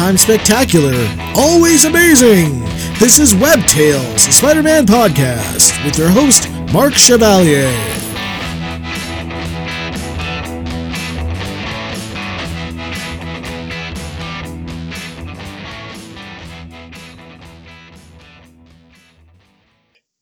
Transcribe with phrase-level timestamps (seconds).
[0.00, 0.94] sometimes spectacular,
[1.36, 2.58] always amazing.
[2.98, 7.70] This is Web Tales, a Spider Man podcast, with your host, Mark Chevalier.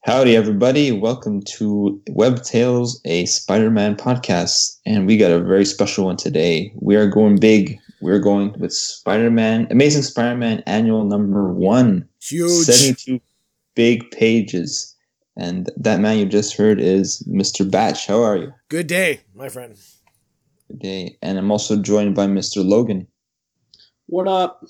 [0.02, 0.90] Howdy, everybody.
[0.90, 4.80] Welcome to Web Tales, a Spider Man podcast.
[4.84, 6.72] And we got a very special one today.
[6.80, 7.78] We are going big.
[8.00, 12.08] We're going with Spider Man, Amazing Spider Man annual number one.
[12.20, 12.66] Huge.
[12.66, 13.20] 72
[13.74, 14.94] big pages.
[15.36, 17.68] And that man you just heard is Mr.
[17.68, 18.06] Batch.
[18.06, 18.52] How are you?
[18.68, 19.76] Good day, my friend.
[20.68, 21.18] Good day.
[21.22, 22.64] And I'm also joined by Mr.
[22.64, 23.06] Logan.
[24.06, 24.64] What up?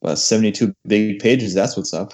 [0.00, 2.12] But 72 big pages, that's what's up.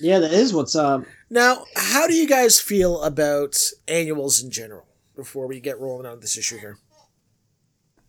[0.00, 1.04] Yeah, that is what's up.
[1.30, 6.20] Now, how do you guys feel about annuals in general before we get rolling on
[6.20, 6.78] this issue here?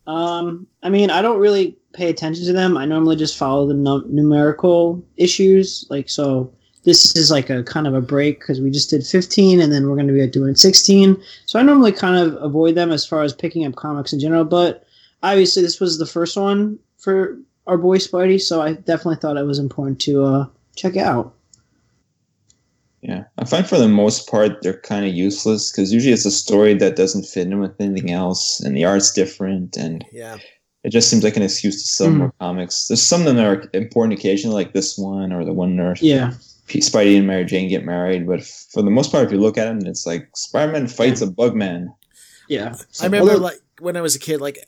[0.08, 2.78] Um, I mean, I don't really pay attention to them.
[2.78, 5.86] I normally just follow the num- numerical issues.
[5.90, 6.52] Like, so
[6.84, 9.88] this is like a kind of a break because we just did 15 and then
[9.88, 11.22] we're going to be doing 16.
[11.46, 14.44] So I normally kind of avoid them as far as picking up comics in general.
[14.44, 14.86] But
[15.22, 19.46] obviously, this was the first one for our boy Spidey, so I definitely thought it
[19.46, 20.46] was important to uh,
[20.76, 21.34] check out.
[23.04, 26.32] Yeah, I find for the most part they're kind of useless because usually it's a
[26.32, 30.38] story that doesn't fit in with anything else, and the art's different, and Yeah.
[30.86, 32.18] it just seems like an excuse to sell Mm.
[32.18, 32.88] more comics.
[32.88, 36.34] There's some that are important occasionally, like this one or the one where Yeah.
[36.68, 39.38] P- Spidey and Mary Jane get married, but f- for the most part, if you
[39.38, 41.88] look at them, it's like Spider-Man fights a Bugman.
[42.48, 42.74] Yeah.
[43.02, 44.66] I remember, Although- like, when I was a kid, like,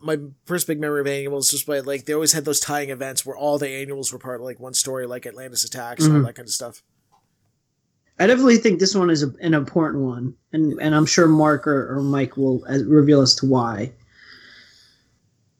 [0.00, 3.26] my first big memory of annuals was by, like, they always had those tying events
[3.26, 6.20] where all the annuals were part of, like, one story, like Atlantis Attacks and all
[6.22, 6.26] Mhm.
[6.26, 6.82] that kind of stuff.
[8.20, 11.66] I definitely think this one is a, an important one, and and I'm sure Mark
[11.66, 13.92] or, or Mike will uh, reveal as to why.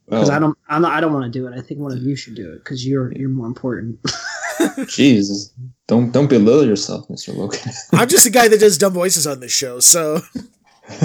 [0.06, 1.56] Because Well, I don't, I'm not, I don't want to do it.
[1.56, 3.98] I think one of you should do it because you're you're more important.
[4.88, 5.52] Jesus,
[5.86, 7.34] don't don't belittle yourself, Mr.
[7.34, 7.60] Logan.
[7.92, 10.20] I'm just a guy that does dumb voices on this show, so.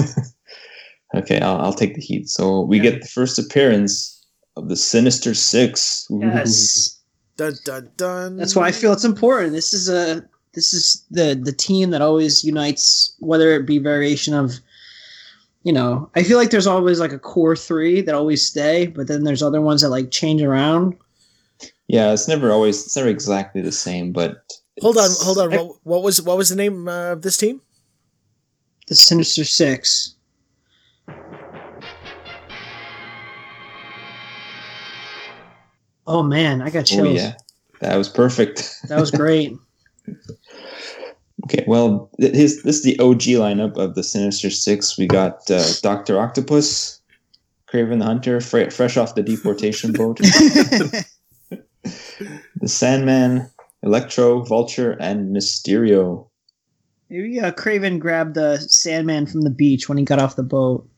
[1.16, 2.28] okay, I'll, I'll take the heat.
[2.28, 2.90] So we Yeah.
[2.90, 6.06] get the first appearance of the Sinister Six.
[6.10, 6.20] Ooh.
[6.20, 7.00] yes,
[7.36, 8.36] Dun dun dun.
[8.36, 9.52] that's why I feel it's important.
[9.52, 10.22] This is a
[10.56, 14.58] this is the the team that always unites, whether it be variation of.
[15.62, 19.08] You know, I feel like there's always like a core three that always stay, but
[19.08, 20.96] then there's other ones that like change around.
[21.88, 24.44] Yeah, it's never always it's never exactly the same, but
[24.82, 25.50] Hold on, hold on.
[25.52, 27.62] What, what was what was the name uh, of this team?
[28.88, 30.14] The Sinister Six.
[36.06, 37.08] Oh man, I got chills.
[37.08, 37.34] Oh yeah,
[37.80, 38.70] that was perfect.
[38.88, 39.56] That was great.
[41.46, 44.98] okay, well, his this is the OG lineup of the Sinister Six.
[44.98, 47.00] We got uh, Doctor Octopus,
[47.72, 51.04] Kraven the Hunter, fre- fresh off the deportation boat, the
[52.66, 53.50] Sandman,
[53.82, 56.28] Electro, Vulture, and Mysterio.
[57.08, 60.88] Maybe uh, Kraven grabbed the Sandman from the beach when he got off the boat.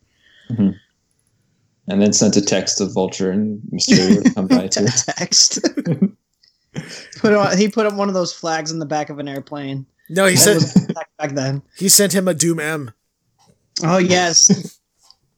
[1.91, 4.87] And then sent a text to Vulture and Mysterio to come by too.
[4.87, 5.61] Text.
[7.19, 9.87] put on, he put up one of those flags in the back of an airplane.
[10.11, 11.63] No, he That said back, back then.
[11.77, 12.93] he sent him a Doom M.
[13.83, 14.79] Oh yes.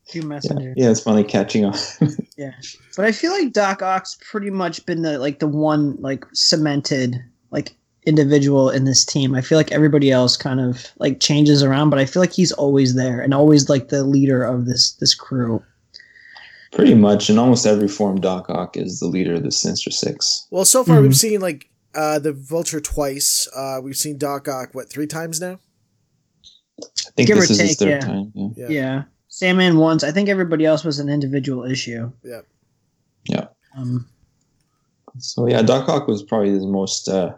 [0.09, 0.75] Two messenger.
[0.77, 1.75] Yeah, it's finally catching on.
[2.37, 2.53] Yeah,
[2.97, 7.23] but I feel like Doc Ock's pretty much been the like the one like cemented
[7.51, 7.77] like
[8.07, 9.35] individual in this team.
[9.35, 12.51] I feel like everybody else kind of like changes around, but I feel like he's
[12.53, 15.63] always there and always like the leader of this this crew.
[16.73, 20.47] Pretty much in almost every form, Doc Ock is the leader of the Sinister Six.
[20.51, 21.15] Well, so far we've Mhm.
[21.19, 23.49] seen like uh, the Vulture twice.
[23.55, 25.59] Uh, we've seen Doc Ock what three times now?
[26.83, 28.01] I think Give this or is his third yeah.
[28.01, 28.33] time.
[28.35, 28.49] Yeah.
[28.57, 28.69] Yeah.
[28.69, 30.03] Yeah, Sandman once.
[30.03, 32.11] I think everybody else was an individual issue.
[32.23, 32.41] Yeah.
[33.25, 33.47] Yeah.
[33.77, 34.07] Um,
[35.19, 37.35] So yeah, Doc Ock was probably the most uh,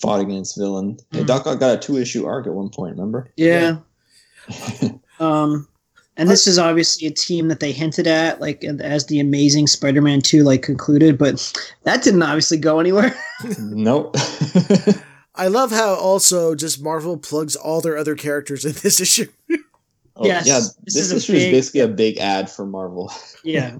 [0.00, 0.98] fought against villain.
[1.12, 1.26] Yeah, Mhm.
[1.26, 2.92] Doc Ock got a two issue arc at one point.
[2.92, 3.32] Remember?
[3.36, 3.78] yeah.
[5.20, 5.68] Um,
[6.16, 10.20] and this is obviously a team that they hinted at, like as the Amazing Spider-Man
[10.20, 11.52] Two like concluded, but
[11.82, 13.14] that didn't obviously go anywhere.
[13.58, 14.16] nope.
[15.34, 19.26] I love how also just Marvel plugs all their other characters in this issue.
[20.16, 23.12] Oh, Yes, yeah, this this, is a issue is basically a big ad for Marvel.
[23.42, 23.78] Yeah.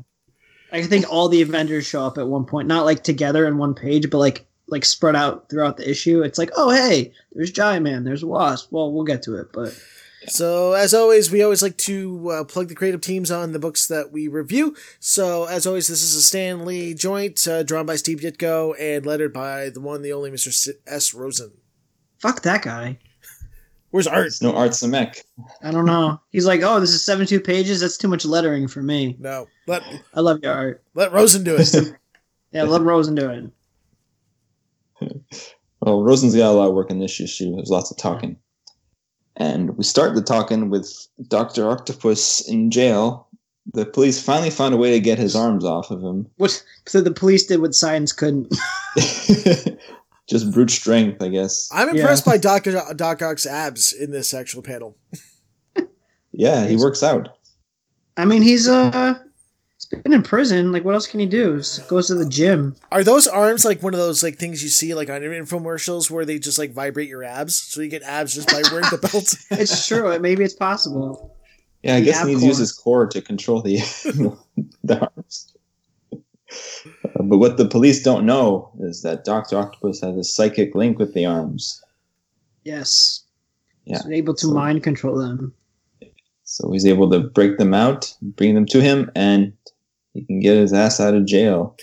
[0.73, 3.73] I think all the Avengers show up at one point, not like together in one
[3.73, 6.23] page, but like like spread out throughout the issue.
[6.23, 8.73] It's like, oh hey, there's Giant Man, there's Wasp.
[8.73, 9.81] Well, we'll get to it, but
[10.29, 13.87] So as always, we always like to uh, plug the creative teams on the books
[13.89, 14.75] that we review.
[15.01, 19.05] So as always, this is a Stan Lee joint, uh, drawn by Steve Ditko and
[19.07, 20.49] lettered by the one, the only Mr.
[20.49, 20.69] S.
[20.87, 21.15] S.
[21.15, 21.53] Rosen.
[22.19, 22.99] fuck that guy.
[23.91, 24.27] Where's Art?
[24.27, 25.23] It's no Art Simek.
[25.63, 26.21] I don't know.
[26.31, 27.81] He's like, oh, this is seventy two pages.
[27.81, 29.17] That's too much lettering for me.
[29.21, 29.85] No, let
[30.15, 30.83] I love your art.
[30.95, 31.73] let Rosen do it.
[32.51, 33.53] Yeah, let Rosen do
[35.01, 35.11] it.
[35.81, 37.55] Well, Rosen's got a lot of work in this issue.
[37.55, 38.39] There's lots of talking.
[39.37, 41.69] And we start the talking with Dr.
[41.69, 43.27] Octopus in jail.
[43.73, 46.29] The police finally found a way to get his arms off of him.
[46.37, 46.63] What?
[46.87, 48.55] So the police did what science couldn't.
[50.29, 51.69] Just brute strength, I guess.
[51.73, 52.67] I'm impressed by Doc
[52.97, 54.97] Doc Ock's abs in this actual panel.
[56.37, 57.29] Yeah, he works out.
[58.17, 59.24] I mean, he's uh, he's
[60.03, 60.73] been in prison.
[60.73, 61.59] Like, what else can he do?
[61.59, 62.75] Just goes to the gym.
[62.91, 66.25] Are those arms like one of those like things you see like on infomercials where
[66.25, 69.35] they just like vibrate your abs, so you get abs just by wearing the belt?
[69.61, 70.19] It's true.
[70.19, 71.37] Maybe it's possible.
[71.83, 72.49] Yeah, I The guess he needs to core.
[72.49, 73.77] use his core to control the
[74.85, 75.55] the arms.
[76.13, 80.99] Uh, but what the police don't know is that Doctor Octopus has a psychic link
[80.99, 81.83] with the arms.
[82.65, 83.23] Yes.
[83.85, 85.53] Yeah, He's able to so- mind control them.
[86.47, 89.55] So he's able to break them out, bring them to him, and
[90.15, 91.77] he can get his ass out of jail.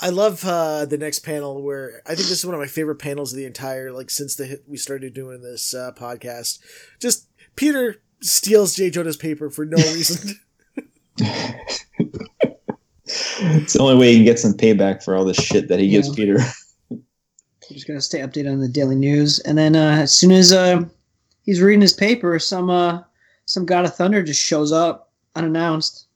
[0.00, 2.98] I love uh, the next panel where I think this is one of my favorite
[3.00, 6.60] panels of the entire like since the hit, we started doing this uh, podcast.
[7.00, 10.38] Just Peter steals J Jonah's paper for no reason.
[13.40, 15.88] It's the only way he can get some payback for all the shit that he
[15.88, 16.38] gives Peter.
[16.90, 20.52] We're just gonna stay updated on the daily news, and then uh, as soon as
[20.52, 20.82] uh,
[21.42, 23.02] he's reading his paper, some uh,
[23.46, 25.07] some God of Thunder just shows up
[25.38, 26.06] unannounced.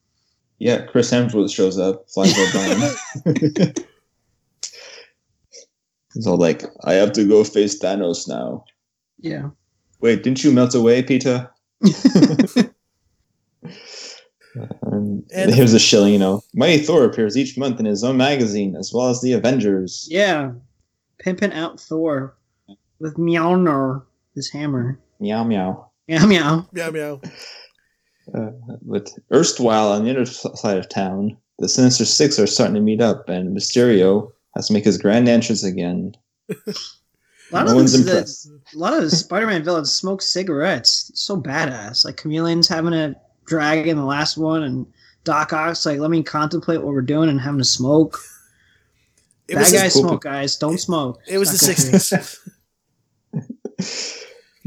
[0.59, 3.73] Yeah, Chris Hemsworth shows up, flies right by him.
[6.13, 8.65] He's all like, I have to go face Thanos now.
[9.19, 9.49] Yeah.
[9.99, 11.49] Wait, didn't you melt away, Peter?
[14.85, 16.43] Um, And- here's a shilling, you know.
[16.53, 20.07] Mighty Thor appears each month in his own magazine, as well as the Avengers.
[20.11, 20.51] Yeah.
[21.17, 22.35] Pimping out Thor
[22.99, 24.03] with Mjolnir,
[24.35, 24.99] his hammer.
[25.19, 25.89] Meow meow.
[26.07, 26.67] Meow meow.
[26.71, 27.21] meow meow.
[28.33, 32.81] Uh, but erstwhile on the other side of town, the Sinister Six are starting to
[32.81, 36.13] meet up, and Mysterio has to make his grand entrance again.
[37.51, 41.09] A lot no of one's the, the, a lot of the Spider-Man villains smoke cigarettes.
[41.11, 42.03] It's so badass.
[42.03, 43.15] Like Chameleon's having a
[43.45, 44.87] drag in the last one, and
[45.23, 48.17] Doc Ock's like, "Let me contemplate what we're doing and having a smoke."
[49.47, 50.03] It Bad guys cool.
[50.03, 50.55] smoke, guys.
[50.55, 51.19] Don't smoke.
[51.27, 52.21] it was the It's not
[53.33, 54.23] good '60s.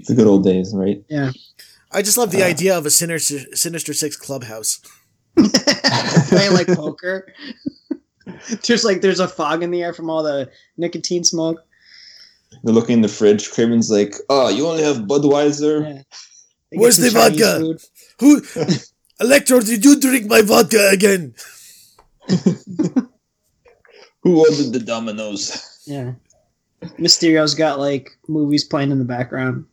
[0.07, 1.03] the good old days, right?
[1.09, 1.33] Yeah.
[1.97, 4.81] I just love the Uh, idea of a Sinister Sinister Six clubhouse.
[6.29, 7.33] Playing like poker.
[8.67, 11.59] there's like there's a fog in the air from all the nicotine smoke.
[12.63, 13.49] They're looking in the fridge.
[13.51, 16.03] Kraven's like, "Oh, you only have Budweiser." Yeah.
[16.79, 17.61] Where's the Chinese vodka?
[17.61, 17.81] food.
[18.21, 18.43] Who,
[19.25, 19.61] Electro?
[19.61, 21.35] Did you drink my vodka again?
[24.23, 25.83] Who ordered the Domino's?
[25.87, 26.13] Yeah.
[26.99, 29.65] Mysterio's got like movies playing in the background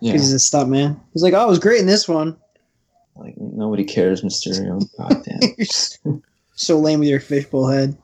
[0.00, 1.00] Yeah, because he's a stunt man.
[1.12, 2.36] He's like, "Oh, it was great in this one."
[3.16, 4.80] like nobody cares, Mysterio.
[4.96, 5.40] God damn.
[5.58, 6.22] You're so-
[6.54, 7.96] so lame with your fishbowl head.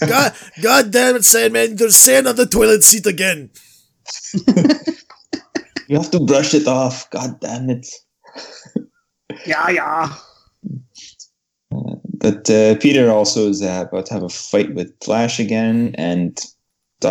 [0.00, 0.32] God,
[0.62, 1.76] God damn it, Sandman!
[1.76, 3.50] There's sand on the toilet seat again.
[5.88, 7.08] You have to brush it off.
[7.10, 7.86] God damn it.
[9.46, 10.12] Yeah, yeah.
[11.70, 16.40] But uh, Peter also is uh, about to have a fight with Flash again, and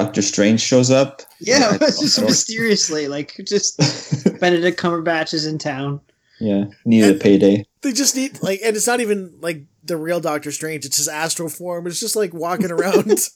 [0.04, 1.22] Doctor Strange shows up.
[1.40, 3.78] Yeah, Yeah, just I- mysteriously, like just
[4.40, 6.02] Benedict Cumberbatch is in town.
[6.40, 7.66] yeah, needed a payday.
[7.82, 10.86] They just need like, and it's not even like the real Doctor Strange.
[10.86, 11.86] It's his astral form.
[11.88, 13.12] It's just like walking around.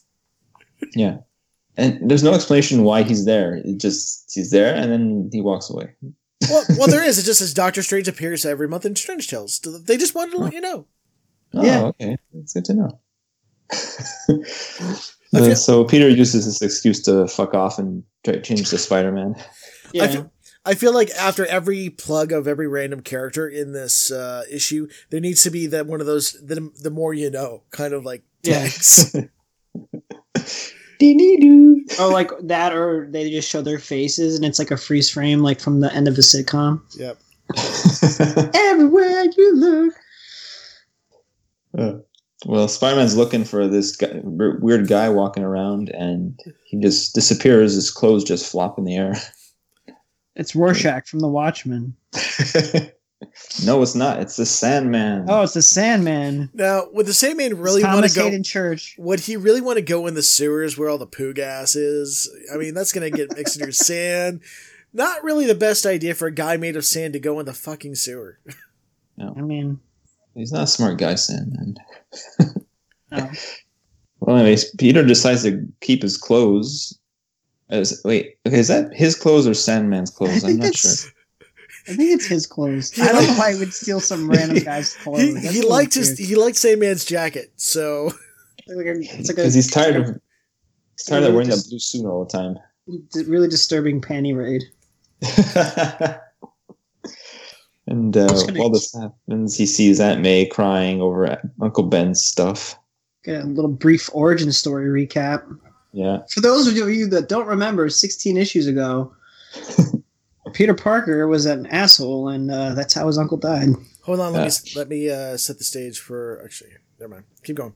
[0.96, 1.18] Yeah,
[1.76, 3.56] and there's no explanation why he's there.
[3.56, 5.90] It just he's there, and then he walks away.
[6.48, 7.18] well, well, there is.
[7.18, 9.60] It just says Doctor Strange appears every month in Strange Tales.
[9.60, 10.86] They just wanted to let you know.
[11.52, 11.82] Oh, Yeah.
[11.88, 13.00] okay, It's good to know.
[15.34, 18.68] I Uh, feel- so Peter uses this excuse to fuck off and try to change
[18.70, 19.34] to Spider-Man.
[19.92, 20.32] Yeah, I feel,
[20.66, 25.18] I feel like after every plug of every random character in this uh, issue, there
[25.20, 28.22] needs to be that one of those the, the more you know kind of like
[28.44, 28.60] Yeah.
[28.60, 29.12] tags.
[31.00, 31.84] Dee-dee-doo.
[31.98, 35.40] or like that, or they just show their faces and it's like a freeze frame,
[35.40, 36.82] like from the end of a sitcom.
[36.96, 37.18] yep.
[38.54, 39.94] Everywhere you look.
[41.76, 41.98] Uh,
[42.46, 47.74] well, Spider-Man's looking for this guy, weird guy walking around, and he just disappears.
[47.74, 49.14] His clothes just flop in the air.
[50.36, 51.94] It's Rorschach from The Watchmen.
[53.64, 54.20] no, it's not.
[54.20, 55.26] It's the Sandman.
[55.28, 56.48] Oh, it's the Sandman.
[56.54, 58.24] Now, would the Sandman really want to go?
[58.24, 58.96] Haden Church.
[58.98, 62.30] Would he really want to go in the sewers where all the poo gas is?
[62.52, 64.40] I mean, that's going to get mixed in your sand.
[64.92, 67.52] Not really the best idea for a guy made of sand to go in the
[67.52, 68.38] fucking sewer.
[69.20, 69.80] I mean,
[70.34, 71.76] He's not a smart guy, Sandman.
[73.10, 73.30] no.
[74.22, 76.98] Well, anyways, Peter decides to keep his clothes.
[77.70, 80.44] As, wait, okay, is that his clothes or Sandman's clothes?
[80.44, 81.10] I'm not sure.
[81.88, 82.92] I think it's his clothes.
[83.00, 85.22] I don't know why he would steal some random guy's clothes.
[85.22, 86.18] he, That's he liked his weird.
[86.28, 88.12] he liked Sandman's jacket, so
[88.58, 90.20] It's like a- it's like Because he's tired of
[90.98, 92.58] he's tired of wearing that blue suit all the time.
[93.26, 94.64] really disturbing panty raid.
[97.90, 102.76] and uh, gonna- while this happens, he sees Aunt May crying over Uncle Ben's stuff.
[103.24, 105.42] Get a little brief origin story recap.
[105.92, 106.20] Yeah.
[106.32, 109.12] For those of you that don't remember, 16 issues ago,
[110.54, 113.68] Peter Parker was an asshole, and uh, that's how his uncle died.
[114.02, 114.44] hold on, let Uh.
[114.46, 116.70] me let me uh, set the stage for actually.
[116.98, 117.24] Never mind.
[117.44, 117.74] Keep going.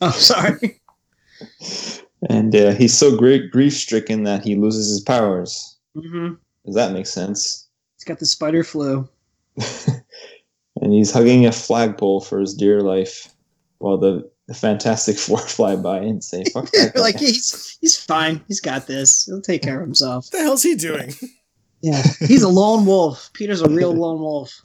[0.00, 0.80] Oh, sorry.
[2.28, 5.78] And uh, he's so great grief stricken that he loses his powers.
[5.94, 6.34] hmm
[6.66, 7.68] Does that make sense?
[7.96, 9.08] He's got the spider flu.
[10.80, 13.28] and he's hugging a flagpole for his dear life
[13.78, 17.00] while the, the Fantastic Four fly by and say, fuck that guy.
[17.00, 18.42] like he's he's fine.
[18.48, 19.24] He's got this.
[19.24, 20.26] He'll take care of himself.
[20.26, 21.12] What the hell's he doing?
[21.82, 23.30] Yeah, he's a lone wolf.
[23.32, 24.60] Peter's a real lone wolf.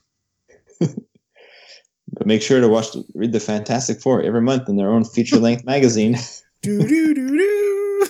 [0.79, 5.37] But make sure to watch, read the Fantastic Four every month in their own feature
[5.37, 6.17] length magazine.
[6.61, 8.07] do do do do.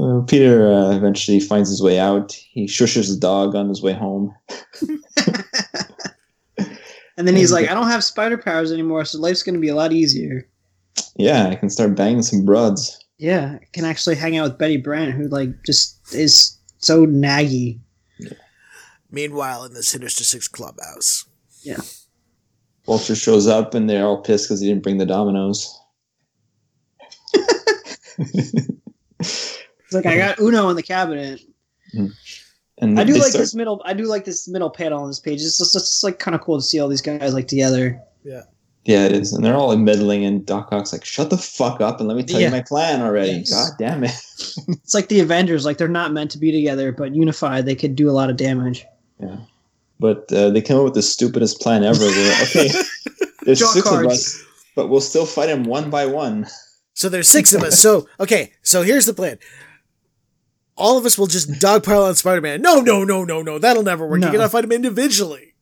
[0.00, 2.32] Uh, Peter uh, eventually finds his way out.
[2.32, 4.34] He shushes the dog on his way home.
[7.18, 9.68] And then he's like, I don't have spider powers anymore, so life's going to be
[9.68, 10.48] a lot easier.
[11.16, 12.98] Yeah, I can start banging some broads.
[13.18, 17.78] Yeah, I can actually hang out with Betty Brant, who like just is so naggy.
[19.10, 21.26] Meanwhile, in the Sinister Six clubhouse,
[21.62, 21.80] Yeah.
[22.86, 25.78] Vulture shows up and they're all pissed because he didn't bring the dominoes.
[29.94, 31.40] It's like I got Uno in the cabinet.
[32.78, 33.82] And I do like start- this middle.
[33.84, 35.34] I do like this middle panel on this page.
[35.40, 38.00] It's just, it's just like kind of cool to see all these guys like together.
[38.24, 38.42] Yeah,
[38.84, 39.32] Yeah, it is.
[39.32, 42.22] And they're all meddling, and Doc Ock's like, shut the fuck up and let me
[42.24, 42.46] tell Yeah.
[42.46, 43.32] you my plan already.
[43.32, 43.50] Yes.
[43.50, 44.10] God damn it.
[44.68, 45.64] It's like the Avengers.
[45.64, 48.36] Like they're not meant to be together, but unified, they could do a lot of
[48.36, 48.84] damage.
[49.20, 49.36] Yeah,
[50.00, 52.00] but uh, they came up with the stupidest plan ever.
[52.04, 52.68] Where, okay,
[53.44, 54.04] there's Draw six cards.
[54.06, 54.44] of us,
[54.74, 56.46] but we'll still fight him one by one.
[56.94, 57.78] so there's six of us.
[57.78, 59.38] So okay, so here's the plan.
[60.76, 62.62] All of us will just dogpile on Spider-Man.
[62.62, 63.58] No, no, no, no, no.
[63.58, 64.20] That'll never work.
[64.20, 64.28] No.
[64.28, 65.54] You gotta fight him individually.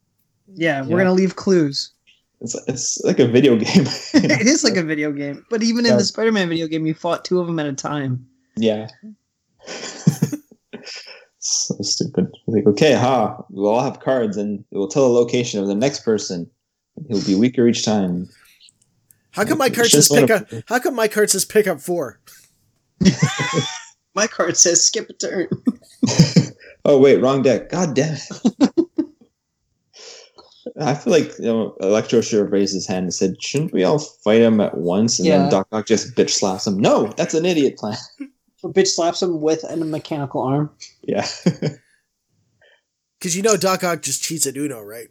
[0.55, 1.05] Yeah, we're Yeah.
[1.05, 1.93] gonna leave clues.
[2.41, 3.85] It's, it's like a video game.
[4.15, 7.25] it is like a video game, but even in the Spider-Man video game, you fought
[7.25, 8.25] two of them at a time.
[8.57, 8.89] Yeah.
[11.39, 12.29] so stupid.
[12.47, 15.75] Like, okay, ha, we'll all have cards and it will tell the location of the
[15.75, 16.51] next person.
[17.09, 18.29] He'll be weaker each time.
[19.33, 20.49] How come my It's card says just pick up?
[20.67, 22.21] How come my card says pick up four?
[24.15, 25.49] My card says skip a turn.
[26.87, 27.69] Oh wait, wrong deck.
[27.69, 28.23] God damn it.
[30.81, 33.85] I feel like you know, Electro should have raised his hand and said, "Shouldn't we
[33.85, 35.39] all fight him at once?" And Yeah.
[35.41, 36.79] then Doc Ock just bitch slaps him.
[36.79, 37.97] No, that's an idiot plan.
[38.57, 40.71] So bitch slaps him with a mechanical arm.
[41.03, 41.27] Yeah,
[43.19, 45.09] Because you know Doc Ock just cheats at Uno, right?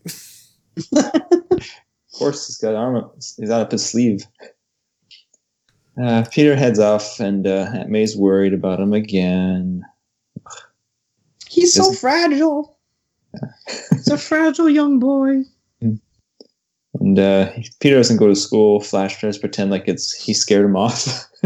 [0.94, 1.62] of
[2.14, 2.96] course he's got arm.
[2.96, 4.24] Up, he's out up his sleeve.
[6.02, 9.84] Uh, Peter heads off, and uh, Aunt May's worried about him again.
[11.50, 12.78] He's so Isn't- fragile.
[13.92, 15.44] He's a fragile young boy.
[17.00, 18.82] And uh, Peter doesn't go to school.
[18.82, 21.26] Flash tries to pretend like it's he scared him off.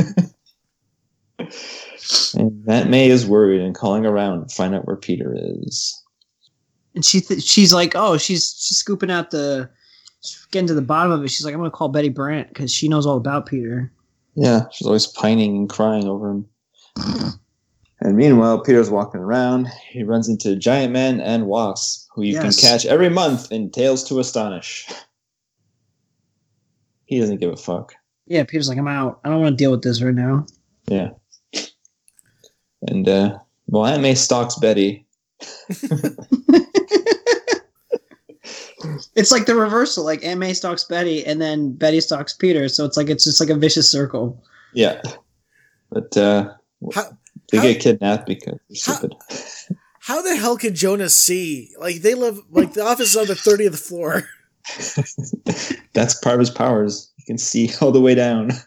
[1.38, 6.01] and Aunt May is worried and calling around to find out where Peter is.
[6.95, 9.69] And she th- she's like, oh, she's she's scooping out the
[10.51, 11.29] getting to the bottom of it.
[11.29, 13.91] She's like, I'm gonna call Betty Brant because she knows all about Peter.
[14.35, 16.45] Yeah, she's always pining and crying over him.
[18.05, 19.69] And meanwhile, Peter's walking around.
[19.89, 22.59] He runs into Giant Man and Wasp, who you Yes.
[22.59, 24.85] can catch every month in Tales to Astonish.
[27.05, 27.93] He doesn't give a fuck.
[28.27, 29.21] Yeah, Peter's like, I'm out.
[29.23, 30.45] I don't want to deal with this right now.
[30.89, 31.11] Yeah.
[32.89, 33.37] And, uh,
[33.67, 35.05] well, Aunt May stalks Betty.
[39.15, 40.03] It's like the reversal.
[40.03, 42.67] Like Aunt May stalks Betty, and then Betty stalks Peter.
[42.70, 44.43] So it's like it's just like a vicious circle.
[44.74, 45.01] Yeah.
[45.91, 46.51] But, uh,
[46.93, 47.03] How
[47.51, 49.15] they How- get kidnapped because they're How- stupid.
[50.00, 51.72] how the hell can Jonas see?
[51.79, 54.24] Like they live like the office is on the thirtieth floor.
[55.93, 57.12] That's part of his powers.
[57.17, 58.51] He can see all the way down.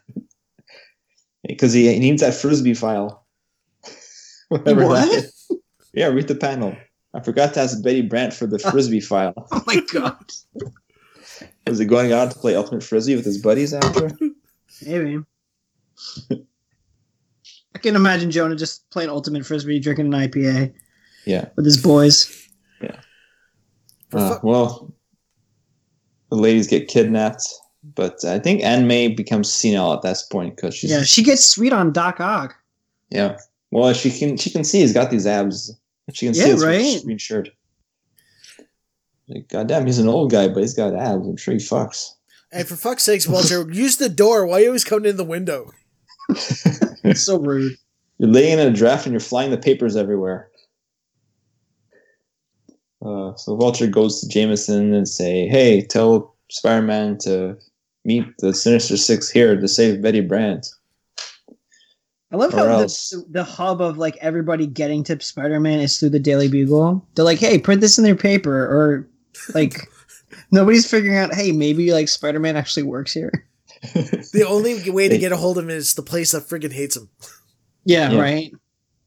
[1.48, 3.24] Because he, he needs that frisbee file.
[4.48, 5.08] Whatever that What?
[5.08, 5.50] is.
[5.94, 6.76] Yeah, read the panel.
[7.16, 9.32] I forgot to ask Betty Brant for the frisbee file.
[9.50, 10.30] Oh my god.
[11.66, 14.10] Was he going out to play ultimate frisbee with his buddies after?
[14.84, 15.18] Maybe.
[16.30, 20.72] I can imagine Jonah just playing ultimate frisbee, drinking an IPA
[21.26, 21.48] Yeah.
[21.56, 22.48] with his boys.
[22.80, 23.00] Yeah.
[24.12, 24.94] Uh, fu- well,
[26.30, 27.46] the ladies get kidnapped,
[27.94, 31.44] but I think Aunt May becomes senile at that point because she's Yeah, she gets
[31.44, 32.54] sweet on Doc Ock.
[33.10, 33.38] yeah.
[33.72, 35.76] Well, she can she can see he's got these abs.
[36.12, 36.78] She can see Yeah, it's right.
[36.78, 36.84] green shirt.
[36.84, 37.46] See it's green shirt.
[37.46, 38.56] Yeah, it's right.
[38.56, 38.68] green shirt.
[39.28, 41.26] Like, goddamn, he's an old guy, but he's got abs.
[41.26, 42.10] I'm sure he fucks.
[42.52, 44.46] And for fuck's sakes, Walter, use the door.
[44.46, 45.72] Why are you always coming in the window?
[46.28, 47.76] It's so rude.
[48.18, 50.48] You're laying in a draft and you're flying the papers everywhere.
[53.04, 57.56] Uh, so Vulture goes to Jameson and say, "Hey, tell Spider-Man to
[58.04, 60.66] meet the Sinister Six here to save Betty Brant."
[62.32, 66.18] I love how the, the hub of like everybody getting to Spider-Man is through the
[66.18, 67.06] Daily Bugle.
[67.14, 69.08] They're like, "Hey, print this in their paper," or
[69.54, 69.76] like
[70.50, 73.32] nobody's figuring out, "Hey, maybe like Spider-Man actually works here."
[74.32, 76.96] The only way to get a hold of him is the place that friggin' hates
[76.96, 77.08] him.
[77.84, 78.20] Yeah, Yeah.
[78.20, 78.50] right.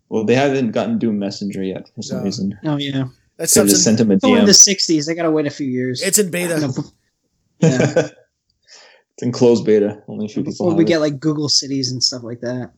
[0.08, 2.24] Well, they haven't gotten Doom Messenger yet for some No.
[2.24, 2.60] reason.
[2.64, 2.92] Oh yeah.
[3.02, 5.46] That They stuff's just in, sent him a Oh, in the '60s, they gotta wait
[5.48, 6.02] a few years.
[6.02, 6.72] it's in beta.
[7.62, 8.08] Yeah.
[8.08, 10.02] it's in closed beta.
[10.08, 10.88] Only a few people before have we it.
[10.88, 12.72] get like Google cities and stuff like that,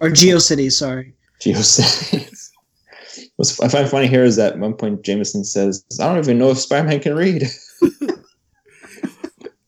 [0.00, 0.72] or GeoCities.
[0.72, 1.14] Sorry.
[1.40, 2.50] Geocities.
[3.36, 6.38] What's I find funny here is that at one point Jameson says, "I don't even
[6.38, 7.44] know if Spider-Man can read."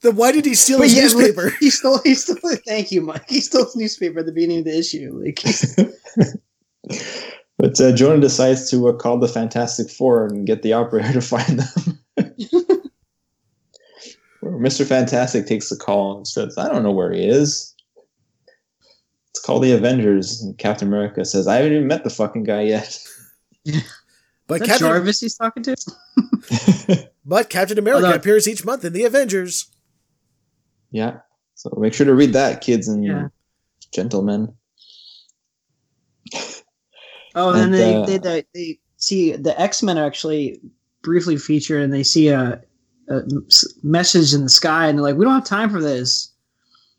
[0.05, 1.51] Then why did he steal But his yeah, newspaper?
[1.59, 1.99] He stole.
[2.05, 2.37] He stole.
[2.67, 3.25] Thank you, Mike.
[3.27, 5.11] He stole his newspaper at the beginning of the issue.
[5.25, 5.43] Like,
[7.59, 11.23] but uh, Jonah decides to uh, call the Fantastic Four and get the operator to
[11.23, 11.99] find them.
[14.45, 14.87] Mr.
[14.87, 17.74] Fantastic takes the call and says, "I don't know where he is."
[19.45, 20.41] Let's call the Avengers.
[20.41, 22.99] And Captain America says, "I haven't even met the fucking guy yet."
[24.47, 25.77] But is that Captain, Jarvis he's talking to?
[27.25, 29.67] but Captain America Although- appears each month in the Avengers.
[30.91, 31.19] yeah.
[31.55, 33.29] So make sure to read that, kids and Yeah.
[33.93, 34.55] gentlemen.
[37.35, 40.61] Oh, and, And, then uh, they, they, they they see the X Men are actually
[41.03, 42.63] briefly featured, and they see a
[43.83, 46.31] message in the sky, and they're like, "We don't have time for this."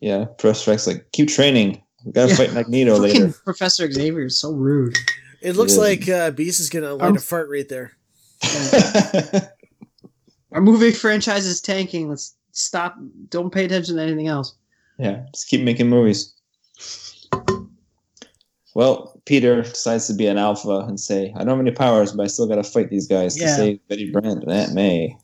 [0.00, 1.80] Yeah, Professor X like keep training.
[2.06, 2.36] We gotta Yeah.
[2.36, 3.34] fight Magneto Fucking later.
[3.44, 4.96] Professor Xavier is so rude.
[5.42, 5.80] It looks Yeah.
[5.82, 7.92] like uh, Beast is gonna light Um, a fart right there.
[10.52, 12.08] Our movie franchise is tanking.
[12.08, 12.96] Let's stop.
[13.28, 14.54] Don't pay attention to anything else.
[14.98, 16.32] yeah, just keep making movies.
[18.74, 22.22] Well, Peter decides to be an alpha and say, "I don't have any powers, but
[22.22, 25.16] I still gotta fight these guys to save Betty Brant and Aunt May.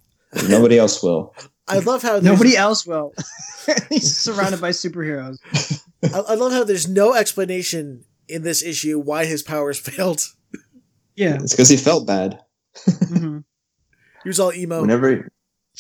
[0.49, 1.35] Nobody else will."
[1.69, 3.15] I love how Nobody else will.
[3.89, 5.39] He's surrounded by superheroes.
[6.03, 10.23] I, I love how there's no explanation in this issue why his powers failed.
[11.17, 11.35] Yeah.
[11.43, 12.41] It's because he felt bad.
[12.87, 13.39] hmm
[14.23, 14.81] He was all emo.
[14.81, 15.29] Whenever,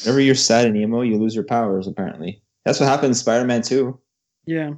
[0.03, 1.87] whenever you're sad and emo, you lose your powers.
[1.87, 3.99] Apparently, that's what happened in Spider-Man Two,
[4.47, 4.75] Yeah.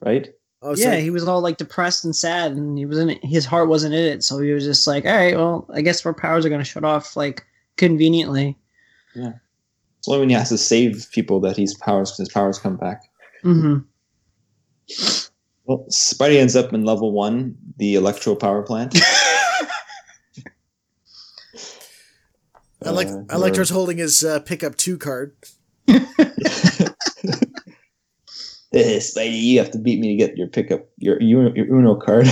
[0.00, 0.28] right?
[0.62, 3.22] oh, so yeah, he was all like depressed and sad, and he wasn't.
[3.24, 6.04] His heart wasn't in it, so he was just like, "All right, well, I guess
[6.06, 7.44] our powers are gonna shut off like
[7.76, 8.56] conveniently."
[9.14, 9.32] Yeah.
[9.98, 13.02] It's only when he has to save people that his powers his powers come back.
[13.42, 13.78] hmm
[15.64, 18.98] Well, Spidey ends up in level one, the Electro Power Plant.
[22.84, 25.34] I like Uh, Electro's holding his uh, pickup two card.
[28.70, 31.94] Eh, Spidey, you have to beat me to get your pickup, your your, your Uno
[31.94, 32.26] card.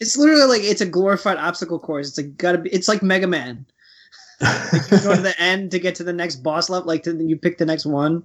[0.00, 2.08] It's literally like it's a glorified obstacle course.
[2.08, 2.70] It's like gotta be.
[2.70, 3.64] It's like Mega Man.
[4.40, 4.48] You
[5.04, 6.88] go to the end to get to the next boss level.
[6.88, 8.24] Like to, you pick the next one.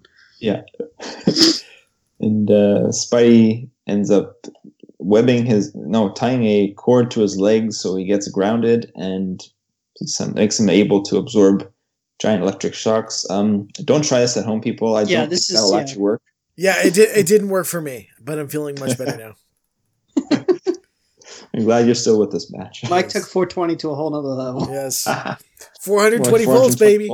[2.19, 4.45] And uh, Spidey ends up
[4.99, 9.41] webbing his no tying a cord to his legs so he gets grounded and
[10.06, 11.69] some, makes him able to absorb
[12.19, 13.26] giant electric shocks.
[13.30, 14.95] Um, don't try this at home, people.
[14.95, 15.82] I Yeah, don't this think is- that'll yeah.
[15.82, 16.21] actually work.
[16.56, 17.10] Yeah, it did.
[17.17, 19.34] It didn't work for me, but I'm feeling much better now.
[21.56, 22.84] I'm glad you're still with this match.
[22.89, 24.67] Mike took 420 to a whole nother level.
[24.71, 25.06] Yes,
[25.88, 27.10] More 420 volts, 420 baby.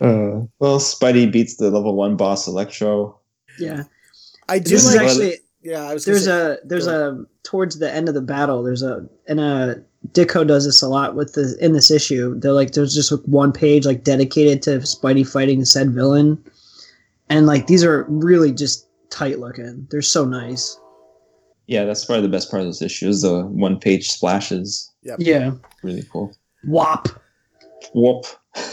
[0.00, 0.02] Volts.
[0.02, 3.18] uh, well, Spidey beats the level one boss Electro.
[3.58, 3.84] Yeah,
[4.48, 6.04] I do this is actually yeah, I was.
[6.04, 8.62] There's say, a there's a towards the end of the battle.
[8.62, 9.82] There's a and a
[10.12, 12.38] Ditko does this a lot with the in this issue.
[12.38, 16.42] They're like there's just one page like dedicated to Spidey fighting said villain,
[17.28, 19.86] and like these are really just tight looking.
[19.90, 20.78] They're so nice.
[21.66, 24.90] Yeah, that's probably the best part of this issue is the one page splashes.
[25.02, 25.50] Yeah,
[25.82, 26.34] Really cool.
[26.64, 27.08] wop.
[27.94, 28.24] Whoop.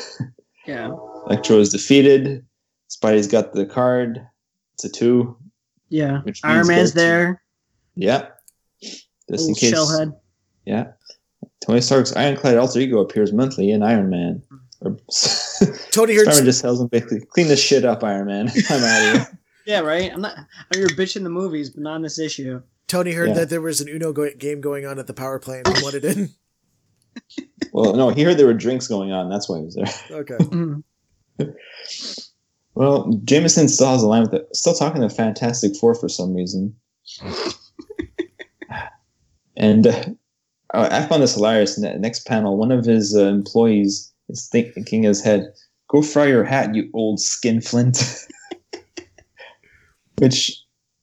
[0.68, 0.90] Yeah,
[1.26, 2.46] Electro is defeated.
[2.90, 4.26] Spidey's got the card.
[4.76, 5.38] It's a two.
[5.90, 6.22] yeah.
[6.22, 7.42] Which Iron Man's there.
[7.96, 8.28] Yeah.
[8.82, 9.74] Just Little in case.
[9.74, 10.16] shellhead.
[10.66, 10.88] Yeah.
[11.66, 14.44] Tony Stark's ironclad alter ego appears monthly in Iron Man.
[14.82, 14.92] Or
[15.92, 16.26] Tony heard.
[16.26, 18.50] Spider-Man just tells him basically, clean this shit up, Iron Man.
[18.70, 19.40] I'm out of here.
[19.68, 20.14] Yeah, right.
[20.14, 20.38] I'm not.
[20.38, 20.42] I
[20.76, 22.62] know you're bitching the movies, but not in this issue.
[22.88, 23.34] Tony heard Yeah.
[23.34, 26.06] that there was an Uno go- game going on at the power plant and wanted
[26.06, 26.30] in.
[27.74, 29.28] Well, no, he heard there were drinks going on.
[29.28, 30.20] That's why he was there.
[30.20, 30.36] Okay.
[30.36, 30.80] Mm-hmm.
[32.76, 34.54] Well, Jameson still has a line with it.
[34.56, 36.76] Still talking to Fantastic Four for some reason.
[39.58, 40.04] and uh,
[40.74, 41.78] I found this hilarious.
[41.78, 45.54] In the next panel, one of his uh, employees is thinking in his head,
[45.90, 47.98] "Go fry your hat, you old skinflint,"
[50.18, 50.50] which